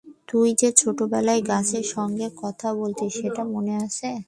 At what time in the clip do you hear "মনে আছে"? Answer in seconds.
3.53-4.11